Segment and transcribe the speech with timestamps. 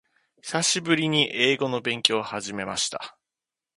[0.41, 3.15] 久しぶりに英語の勉強を始めました。